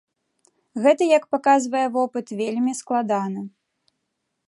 [0.85, 3.49] Гэта як паказвае вопыт, вельмі складана.